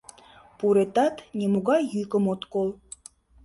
—Пуретат, 0.57 1.15
нимогай 1.37 1.81
йӱкым 1.93 2.25
от 2.33 2.41
кол. 2.53 2.69